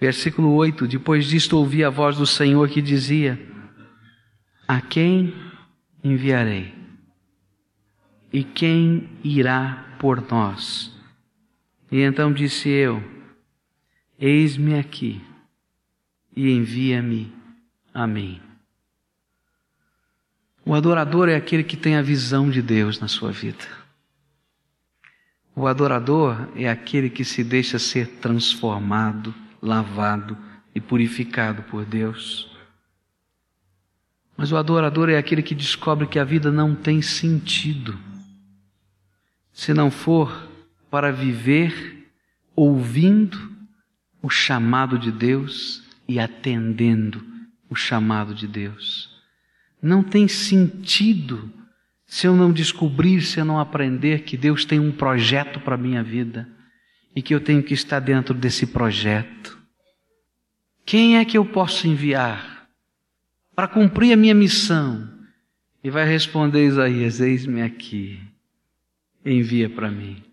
[0.00, 3.38] Versículo 8: Depois disto ouvi a voz do Senhor que dizia:
[4.66, 5.34] A quem
[6.02, 6.74] enviarei?
[8.32, 10.99] E quem irá por nós?
[11.90, 13.02] E então disse eu:
[14.18, 15.20] Eis-me aqui,
[16.34, 17.32] e envia-me
[17.92, 18.40] a mim.
[20.64, 23.66] O adorador é aquele que tem a visão de Deus na sua vida.
[25.54, 30.38] O adorador é aquele que se deixa ser transformado, lavado
[30.74, 32.48] e purificado por Deus.
[34.36, 37.98] Mas o adorador é aquele que descobre que a vida não tem sentido
[39.52, 40.49] se não for
[40.90, 42.10] para viver
[42.54, 43.38] ouvindo
[44.20, 47.24] o chamado de Deus e atendendo
[47.68, 49.08] o chamado de Deus.
[49.80, 51.50] Não tem sentido
[52.04, 55.78] se eu não descobrir, se eu não aprender que Deus tem um projeto para a
[55.78, 56.48] minha vida
[57.14, 59.58] e que eu tenho que estar dentro desse projeto.
[60.84, 62.68] Quem é que eu posso enviar
[63.54, 65.08] para cumprir a minha missão?
[65.82, 68.20] E vai responder Isaías: Eis-me aqui,
[69.24, 70.29] envia para mim.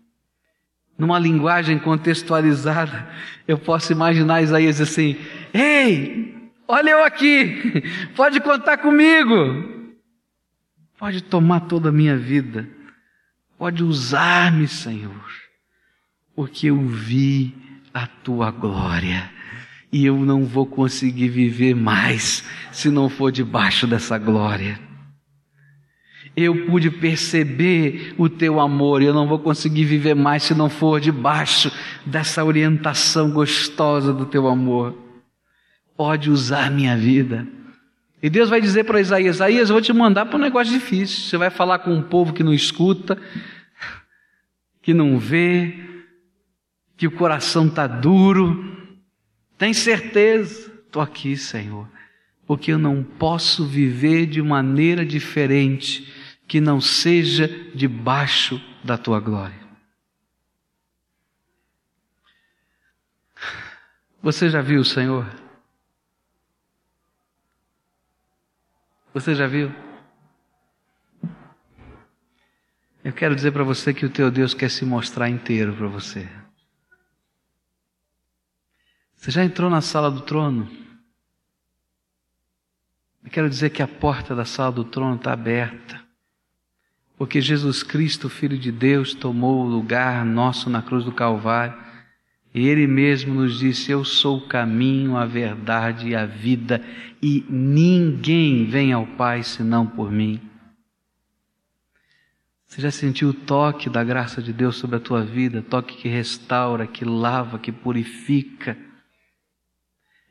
[0.98, 3.08] Numa linguagem contextualizada,
[3.46, 5.16] eu posso imaginar Isaías assim:
[5.54, 6.38] Ei,
[6.70, 7.82] Olha eu aqui,
[8.14, 9.34] pode contar comigo,
[10.98, 12.68] pode tomar toda a minha vida,
[13.56, 15.24] pode usar-me, Senhor,
[16.36, 17.54] porque eu vi
[17.94, 19.32] a tua glória
[19.90, 24.78] e eu não vou conseguir viver mais se não for debaixo dessa glória.
[26.40, 30.70] Eu pude perceber o teu amor e eu não vou conseguir viver mais se não
[30.70, 31.72] for debaixo
[32.06, 35.08] dessa orientação gostosa do teu amor
[35.98, 37.44] pode usar minha vida.
[38.22, 41.24] E Deus vai dizer para Isaías: Isaías, eu vou te mandar para um negócio difícil.
[41.24, 43.18] Você vai falar com um povo que não escuta,
[44.80, 45.74] que não vê,
[46.96, 48.76] que o coração está duro,
[49.58, 50.72] Tem certeza?
[50.86, 51.88] Estou aqui, Senhor,
[52.46, 56.17] porque eu não posso viver de maneira diferente
[56.48, 59.68] que não seja debaixo da tua glória.
[64.22, 65.30] Você já viu o Senhor?
[69.12, 69.70] Você já viu?
[73.04, 76.28] Eu quero dizer para você que o teu Deus quer se mostrar inteiro para você.
[79.14, 80.68] Você já entrou na sala do trono?
[83.22, 86.07] Eu quero dizer que a porta da sala do trono está aberta.
[87.18, 91.76] Porque Jesus Cristo, Filho de Deus, tomou o lugar nosso na cruz do Calvário
[92.54, 96.82] e Ele mesmo nos disse: Eu sou o caminho, a verdade e a vida,
[97.20, 100.40] e ninguém vem ao Pai senão por mim.
[102.66, 105.62] Você já sentiu o toque da graça de Deus sobre a tua vida?
[105.62, 108.76] Toque que restaura, que lava, que purifica.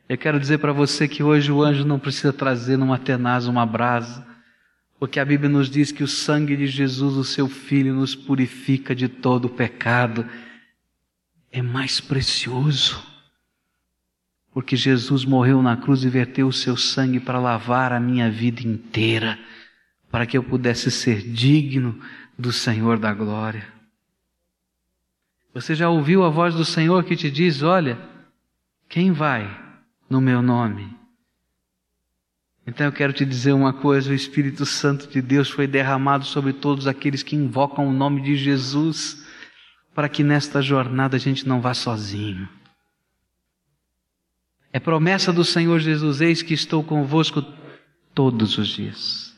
[0.08, 3.66] Eu quero dizer para você que hoje o anjo não precisa trazer numa tenaz uma
[3.66, 4.27] brasa,
[5.00, 8.96] porque a Bíblia nos diz que o sangue de Jesus, o seu Filho, nos purifica
[8.96, 10.28] de todo o pecado
[11.52, 13.04] é mais precioso.
[14.52, 18.62] Porque Jesus morreu na cruz e verteu o seu sangue para lavar a minha vida
[18.62, 19.40] inteira,
[20.10, 22.00] para que eu pudesse ser digno
[22.38, 23.68] do Senhor da glória.
[25.54, 28.00] Você já ouviu a voz do Senhor que te diz: Olha,
[28.90, 29.48] quem vai
[30.10, 30.96] no meu nome?
[32.68, 36.52] Então eu quero te dizer uma coisa: o Espírito Santo de Deus foi derramado sobre
[36.52, 39.26] todos aqueles que invocam o nome de Jesus
[39.96, 42.48] para que nesta jornada a gente não vá sozinho.
[44.74, 47.42] É promessa do Senhor Jesus: Eis que estou convosco
[48.14, 49.34] todos os dias,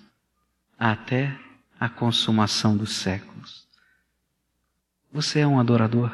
[0.77, 1.37] até
[1.79, 3.67] a consumação dos séculos.
[5.13, 6.11] Você é um adorador?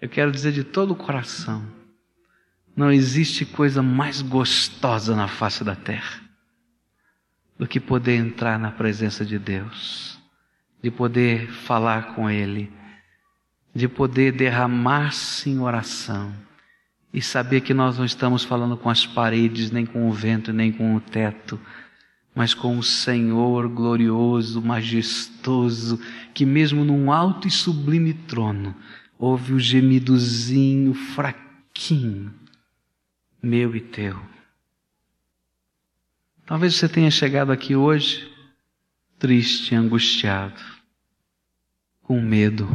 [0.00, 1.83] Eu quero dizer de todo o coração:
[2.76, 6.22] não existe coisa mais gostosa na face da terra
[7.58, 10.14] do que poder entrar na presença de Deus
[10.84, 12.70] de poder falar com Ele,
[13.74, 16.30] de poder derramar-se em oração
[17.10, 20.70] e saber que nós não estamos falando com as paredes, nem com o vento, nem
[20.70, 21.58] com o teto,
[22.34, 25.98] mas com o Senhor glorioso, majestoso,
[26.34, 28.76] que mesmo num alto e sublime trono,
[29.18, 32.30] ouve o gemidozinho fraquinho,
[33.44, 34.18] meu e teu.
[36.46, 38.32] Talvez você tenha chegado aqui hoje
[39.18, 40.60] triste, angustiado
[42.02, 42.68] com medo.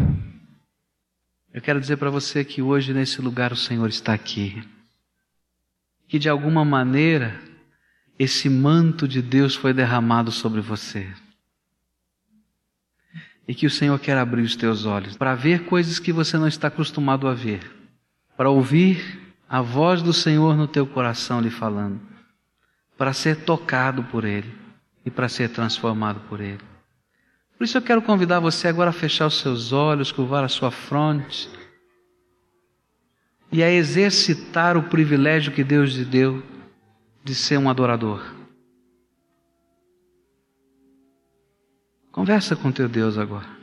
[1.54, 4.64] Eu quero dizer para você que hoje nesse lugar o Senhor está aqui.
[6.08, 7.40] Que de alguma maneira
[8.18, 11.08] esse manto de Deus foi derramado sobre você.
[13.48, 16.48] E que o Senhor quer abrir os teus olhos para ver coisas que você não
[16.48, 17.62] está acostumado a ver,
[18.36, 22.00] para ouvir a voz do Senhor no teu coração lhe falando,
[22.96, 24.54] para ser tocado por Ele
[25.04, 26.62] e para ser transformado por Ele.
[27.58, 30.70] Por isso eu quero convidar você agora a fechar os seus olhos, curvar a sua
[30.70, 31.50] fronte
[33.52, 36.44] e a exercitar o privilégio que Deus lhe deu
[37.24, 38.24] de ser um adorador.
[42.12, 43.59] Conversa com teu Deus agora.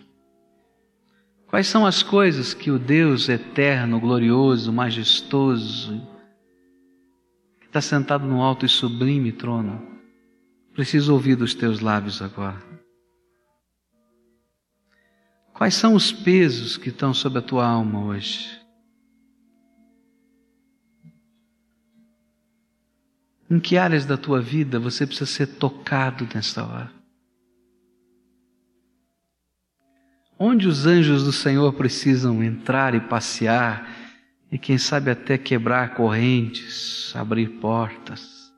[1.57, 6.07] Quais são as coisas que o Deus eterno, glorioso, majestoso,
[7.59, 9.81] que está sentado no alto e sublime trono,
[10.75, 12.63] precisa ouvir dos teus lábios agora?
[15.55, 18.61] Quais são os pesos que estão sobre a tua alma hoje?
[23.51, 26.93] Em que áreas da tua vida você precisa ser tocado nesta hora?
[30.39, 33.89] Onde os anjos do Senhor precisam entrar e passear,
[34.53, 38.53] e quem sabe até quebrar correntes, abrir portas.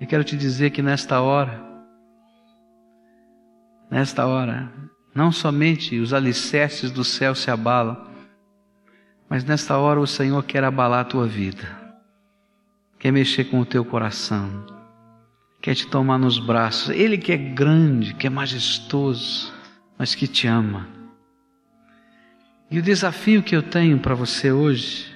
[0.00, 1.64] Eu quero te dizer que nesta hora,
[3.90, 4.72] nesta hora,
[5.14, 8.06] não somente os alicerces do céu se abalam,
[9.28, 11.66] mas nesta hora o Senhor quer abalar a tua vida,
[12.98, 14.64] quer mexer com o teu coração,
[15.60, 16.90] quer te tomar nos braços.
[16.90, 19.55] Ele que é grande, que é majestoso,
[19.98, 20.88] mas que te ama.
[22.70, 25.14] E o desafio que eu tenho para você hoje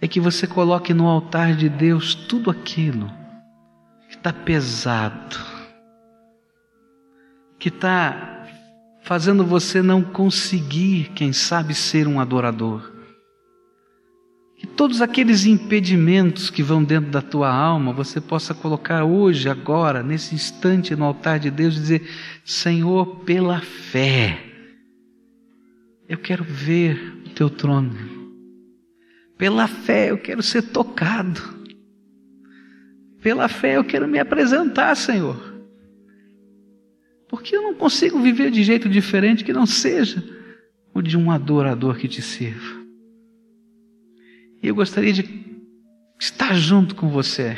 [0.00, 3.10] é que você coloque no altar de Deus tudo aquilo
[4.08, 5.36] que está pesado,
[7.58, 8.46] que está
[9.02, 12.95] fazendo você não conseguir, quem sabe, ser um adorador.
[14.56, 20.02] Que todos aqueles impedimentos que vão dentro da tua alma, você possa colocar hoje, agora,
[20.02, 22.10] nesse instante no altar de Deus e dizer:
[22.44, 24.38] Senhor, pela fé,
[26.08, 27.94] eu quero ver teu trono.
[29.36, 31.42] Pela fé eu quero ser tocado.
[33.20, 35.54] Pela fé eu quero me apresentar, Senhor.
[37.28, 40.24] Porque eu não consigo viver de jeito diferente que não seja
[40.94, 42.85] o de um adorador que te sirva.
[44.66, 45.24] E eu gostaria de
[46.18, 47.56] estar junto com você,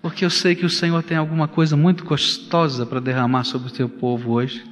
[0.00, 3.72] porque eu sei que o Senhor tem alguma coisa muito gostosa para derramar sobre o
[3.72, 4.64] teu povo hoje,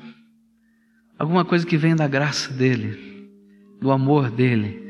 [1.18, 3.28] alguma coisa que vem da graça dEle,
[3.80, 4.80] do amor dEle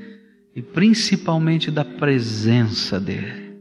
[0.55, 3.57] e principalmente da presença dEle.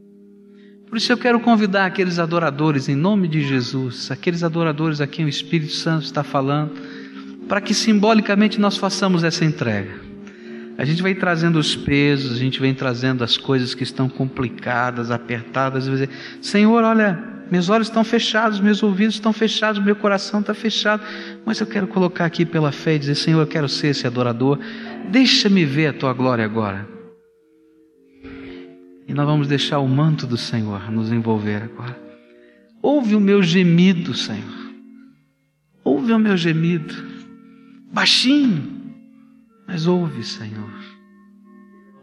[0.86, 5.24] Por isso eu quero convidar aqueles adoradores, em nome de Jesus, aqueles adoradores a quem
[5.24, 6.74] o Espírito Santo está falando,
[7.48, 10.11] para que simbolicamente nós façamos essa entrega.
[10.78, 15.10] A gente vem trazendo os pesos, a gente vem trazendo as coisas que estão complicadas,
[15.10, 16.10] apertadas, e dizer,
[16.40, 21.02] Senhor, olha, meus olhos estão fechados, meus ouvidos estão fechados, meu coração está fechado,
[21.44, 24.58] mas eu quero colocar aqui pela fé e dizer, Senhor, eu quero ser esse adorador,
[25.10, 26.88] deixa-me ver a tua glória agora.
[29.06, 32.00] E nós vamos deixar o manto do Senhor nos envolver agora.
[32.80, 34.72] Ouve o meu gemido, Senhor.
[35.84, 36.94] Ouve o meu gemido.
[37.92, 38.81] Baixinho,
[39.72, 40.70] mas ouve, Senhor.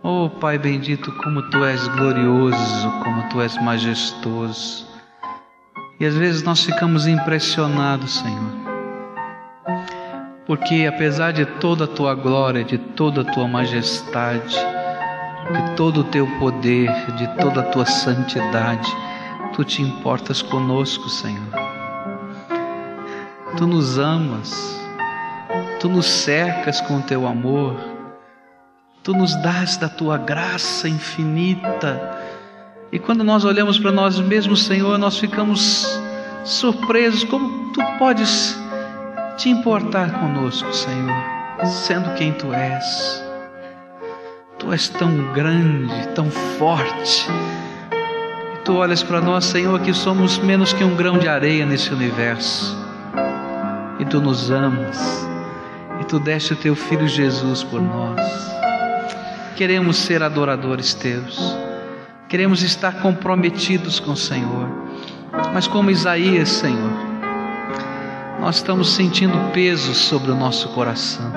[0.01, 4.87] Oh Pai bendito, como tu és glorioso, como tu és majestoso.
[5.99, 8.53] E às vezes nós ficamos impressionados, Senhor.
[10.47, 14.57] Porque apesar de toda a tua glória, de toda a tua majestade,
[15.53, 18.91] de todo o teu poder, de toda a tua santidade,
[19.53, 21.53] tu te importas conosco, Senhor.
[23.57, 24.78] Tu nos amas,
[25.79, 27.75] tu nos cercas com o teu amor,
[29.01, 32.17] tu nos dás da tua graça infinita.
[32.91, 35.87] E quando nós olhamos para nós mesmos, Senhor, nós ficamos
[36.43, 38.59] surpresos como tu podes
[39.37, 41.15] te importar conosco, Senhor,
[41.65, 43.23] sendo quem tu és.
[44.57, 47.27] Tu és tão grande, tão forte.
[48.55, 51.93] E tu olhas para nós, Senhor, que somos menos que um grão de areia nesse
[51.93, 52.77] universo.
[53.97, 55.28] E tu nos amas.
[56.09, 58.19] Tu deste o teu filho Jesus por nós.
[59.55, 61.55] Queremos ser adoradores teus.
[62.27, 64.67] Queremos estar comprometidos com o Senhor.
[65.53, 66.91] Mas como Isaías, Senhor,
[68.39, 71.31] nós estamos sentindo peso sobre o nosso coração.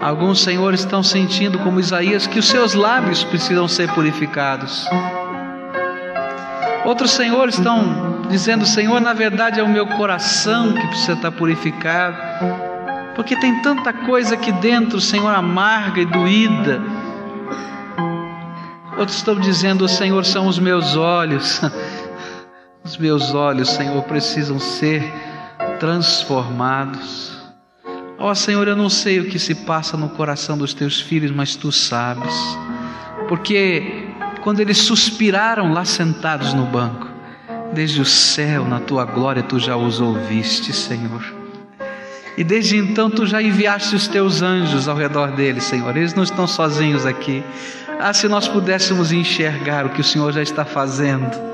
[0.00, 4.86] Alguns, Senhor, estão sentindo, como Isaías, que os seus lábios precisam ser purificados.
[6.84, 12.16] Outros, Senhor, estão dizendo: Senhor, na verdade é o meu coração que precisa estar purificado,
[13.16, 16.82] porque tem tanta coisa aqui dentro, Senhor, amarga e doída.
[18.98, 21.60] Outros estão dizendo: Senhor, são os meus olhos.
[22.84, 25.02] Os meus olhos, Senhor, precisam ser
[25.80, 27.36] transformados.
[28.16, 31.32] Ó oh, Senhor, eu não sei o que se passa no coração dos teus filhos,
[31.32, 32.32] mas tu sabes.
[33.26, 34.06] Porque
[34.40, 37.08] quando eles suspiraram lá sentados no banco,
[37.74, 41.35] desde o céu, na tua glória, tu já os ouviste, Senhor.
[42.36, 45.96] E desde então tu já enviaste os teus anjos ao redor deles, Senhor.
[45.96, 47.42] Eles não estão sozinhos aqui.
[47.98, 51.46] Ah, se nós pudéssemos enxergar o que o Senhor já está fazendo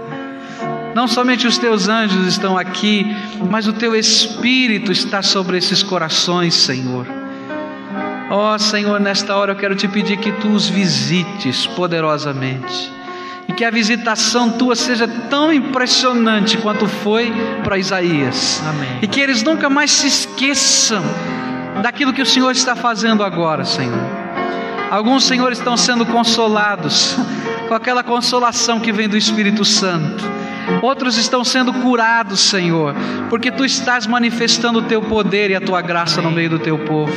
[0.95, 3.17] não somente os teus anjos estão aqui,
[3.51, 7.07] mas o teu Espírito está sobre esses corações, Senhor.
[8.31, 13.02] Ó oh, Senhor, nesta hora eu quero te pedir que tu os visites poderosamente
[13.53, 17.31] e que a visitação tua seja tão impressionante quanto foi
[17.63, 18.63] para Isaías.
[18.67, 18.99] Amém.
[19.03, 21.05] E que eles nunca mais se esqueçam
[21.83, 24.01] daquilo que o Senhor está fazendo agora, Senhor.
[24.91, 27.15] Alguns, Senhor, estão sendo consolados
[27.69, 30.25] com aquela consolação que vem do Espírito Santo.
[30.81, 32.95] Outros estão sendo curados, Senhor,
[33.29, 36.79] porque tu estás manifestando o teu poder e a tua graça no meio do teu
[36.79, 37.13] povo.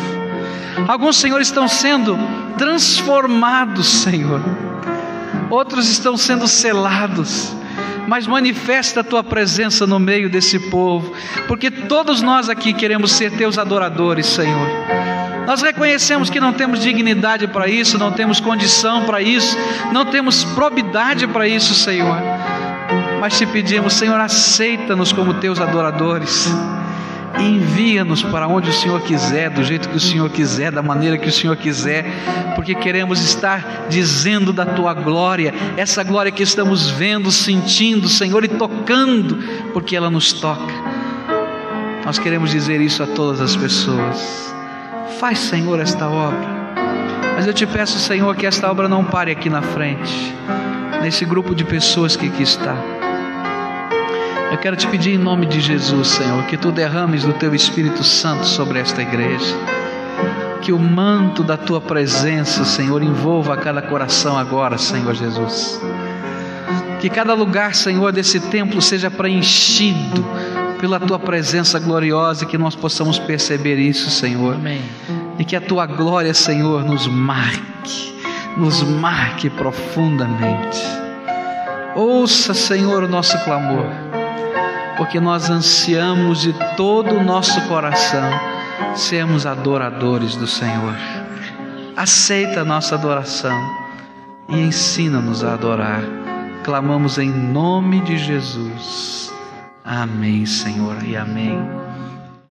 [0.87, 2.17] Alguns, Senhor, estão sendo
[2.57, 4.41] transformados, Senhor.
[5.49, 7.53] Outros estão sendo selados
[8.07, 11.11] mas manifesta a tua presença no meio desse povo,
[11.47, 14.67] porque todos nós aqui queremos ser teus adoradores, Senhor.
[15.47, 19.57] Nós reconhecemos que não temos dignidade para isso, não temos condição para isso,
[19.91, 22.21] não temos probidade para isso, Senhor
[23.25, 26.47] mas te pedimos, Senhor, aceita-nos como teus adoradores.
[27.39, 31.27] Envia-nos para onde o Senhor quiser, do jeito que o Senhor quiser, da maneira que
[31.27, 32.05] o Senhor quiser,
[32.55, 38.47] porque queremos estar dizendo da tua glória, essa glória que estamos vendo, sentindo, Senhor, e
[38.47, 39.37] tocando,
[39.73, 40.73] porque ela nos toca.
[42.05, 44.53] Nós queremos dizer isso a todas as pessoas.
[45.19, 46.47] Faz, Senhor, esta obra.
[47.35, 50.33] Mas eu te peço, Senhor, que esta obra não pare aqui na frente,
[51.01, 52.94] nesse grupo de pessoas que aqui está.
[54.51, 58.03] Eu quero te pedir em nome de Jesus, Senhor, que tu derrames do teu Espírito
[58.03, 59.55] Santo sobre esta igreja.
[60.61, 65.79] que o manto da tua presença, Senhor, envolva cada coração agora, Senhor Jesus.
[66.99, 70.25] Que cada lugar, Senhor, desse templo seja preenchido
[70.79, 74.55] pela tua presença gloriosa e que nós possamos perceber isso, Senhor.
[74.55, 74.81] Amém.
[75.37, 78.15] E que a tua glória, Senhor, nos marque,
[78.57, 80.81] nos marque profundamente.
[81.95, 83.85] Ouça, Senhor, o nosso clamor,
[84.97, 88.29] porque nós ansiamos de todo o nosso coração
[88.95, 90.95] sermos adoradores do Senhor.
[91.95, 93.57] Aceita a nossa adoração
[94.49, 96.01] e ensina-nos a adorar.
[96.63, 99.33] Clamamos em nome de Jesus.
[99.83, 101.84] Amém, Senhor, e amém.